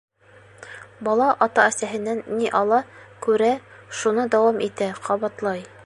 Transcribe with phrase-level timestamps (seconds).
[1.07, 2.81] Бала ата-әсәһенән ни ала,
[3.27, 3.51] күрә—
[4.01, 5.65] шуны дауам итә, ҡабатлай.